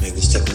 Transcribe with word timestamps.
Me 0.00 0.10
gusta 0.12 0.49